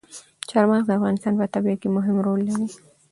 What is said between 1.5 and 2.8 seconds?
طبیعت کې مهم رول لري.